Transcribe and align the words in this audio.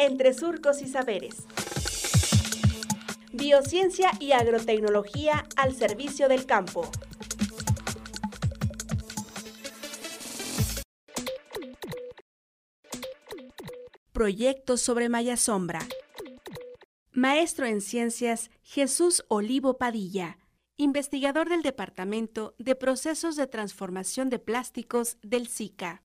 Entre 0.00 0.32
Surcos 0.32 0.80
y 0.80 0.86
Saberes. 0.86 1.44
Biociencia 3.32 4.12
y 4.20 4.30
agrotecnología 4.30 5.44
al 5.56 5.74
servicio 5.74 6.28
del 6.28 6.46
campo. 6.46 6.88
Proyectos 14.12 14.80
sobre 14.80 15.08
Maya 15.08 15.36
Sombra. 15.36 15.80
Maestro 17.10 17.66
en 17.66 17.80
Ciencias 17.80 18.52
Jesús 18.62 19.24
Olivo 19.26 19.78
Padilla, 19.78 20.38
investigador 20.76 21.48
del 21.48 21.62
Departamento 21.62 22.54
de 22.58 22.76
Procesos 22.76 23.34
de 23.34 23.48
Transformación 23.48 24.30
de 24.30 24.38
Plásticos 24.38 25.16
del 25.22 25.48
SICA. 25.48 26.04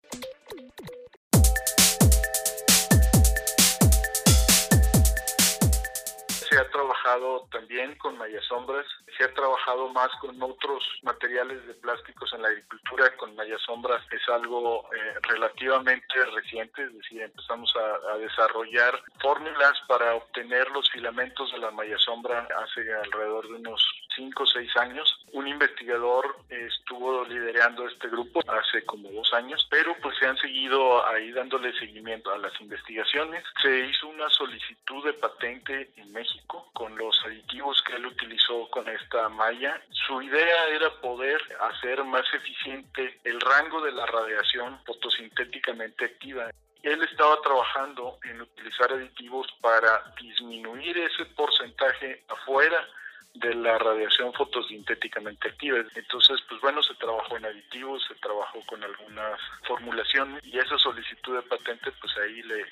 Trabajado 7.04 7.48
también 7.52 7.96
con 7.98 8.18
mayasombras, 8.18 8.86
se 9.18 9.24
ha 9.25 9.34
trabajado 9.34 9.89
más 9.89 10.10
con 10.21 10.42
otros 10.42 10.84
materiales 11.04 11.66
de 11.68 11.74
plásticos 11.76 12.32
en 12.34 12.42
la 12.42 12.48
agricultura, 12.48 13.16
con 13.18 13.36
mayasombras 13.36 14.02
es 14.12 14.21
algo 14.29 14.89
eh, 14.93 15.20
relativamente 15.24 16.26
reciente, 16.34 16.84
es 16.84 16.93
decir, 16.93 17.21
empezamos 17.21 17.74
a, 17.76 18.18
desarrollar 18.18 19.02
fórmulas 19.21 19.74
para 19.88 20.16
obtener 20.16 20.70
los 20.71 20.89
filamentos 20.92 21.52
de 21.52 21.57
la 21.57 21.71
mayasombra 21.71 22.48
hace 22.64 22.93
alrededor 22.93 23.48
de 23.48 23.56
unos 23.56 23.84
5 24.15 24.43
o 24.43 24.46
6 24.46 24.78
años. 24.78 25.22
Un 25.33 25.47
investigador 25.47 26.37
estuvo 26.47 27.25
liderando 27.25 27.87
este 27.87 28.07
grupo 28.07 28.39
hace 28.47 28.86
como 28.86 29.10
dos 29.11 29.33
años, 29.33 29.65
pero 29.68 29.96
pues 30.00 30.15
se 30.19 30.28
han 30.28 30.37
seguido 30.37 31.04
ahí 31.07 31.32
dándole 31.32 31.73
seguimiento 31.79 32.31
a 32.31 32.38
las 32.38 32.53
investigaciones. 32.61 33.44
Se 33.59 33.80
hizo 33.88 34.09
una 34.09 34.30
solicitud 34.30 35.04
de 35.04 35.14
patente 35.14 35.92
en 35.98 36.11
México 36.11 36.70
con 36.73 36.95
los 36.95 37.20
aditivos 37.26 37.81
que 37.81 37.95
él 37.95 38.06
utilizó 38.06 38.70
con 38.70 38.88
esta 38.88 39.28
malla. 39.30 39.81
Su 39.89 40.22
idea 40.22 40.67
era 40.67 40.92
poder 41.02 41.42
hacer 41.61 42.04
más 42.04 42.31
eficiente 42.31 43.20
el 43.23 43.42
rango 43.42 43.81
de 43.81 43.92
la 43.92 44.06
radiación 44.06 44.80
fotosintéticamente 44.86 46.06
activa 46.06 46.52
él 46.84 47.02
estaba 47.02 47.42
trabajando 47.42 48.20
en 48.26 48.42
utilizar 48.42 48.92
aditivos 48.92 49.48
para 49.61 50.14
disminuir 50.22 50.98
ese 50.98 51.23
porcentaje 51.28 52.26
afuera 52.28 52.86
de 53.34 53.56
la 53.56 53.78
radiación 53.78 54.34
fotosintéticamente 54.34 55.50
activa. 55.50 55.80
Entonces, 55.95 56.39
pues 56.48 56.62
bueno, 56.62 56.81
se 56.84 56.94
trabajó 56.95 57.38
en 57.38 57.45
aditivos, 57.45 58.03
se 58.08 58.16
trabajó 58.16 58.59
con 58.66 58.84
algunas 58.84 59.39
formulaciones 59.67 60.45
y 60.45 60.58
esa 60.58 60.78
solicitud 60.78 61.36
de 61.36 61.42
patente, 61.44 61.92
pues 62.00 62.17
ahí 62.17 62.42
le, 62.44 62.66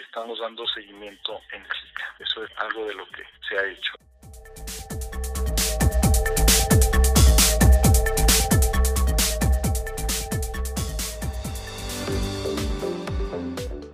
estamos 0.00 0.40
dando 0.40 0.66
seguimiento 0.68 1.40
en 1.52 1.62
México. 1.62 2.02
Eso 2.18 2.44
es 2.44 2.50
algo 2.58 2.86
de 2.86 2.94
lo 2.94 3.06
que 3.06 3.22
se 3.48 3.58
ha 3.58 3.66
hecho. 3.66 3.92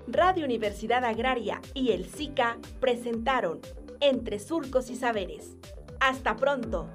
Radio 0.09 0.47
Universidad 0.47 1.05
Agraria 1.05 1.61
y 1.75 1.93
el 1.93 2.07
SICA 2.07 2.57
presentaron 2.81 3.61
Entre 4.01 4.39
Surcos 4.39 4.91
y 4.91 4.97
Saberes 4.97 5.57
hasta 6.01 6.37
pronto. 6.37 6.89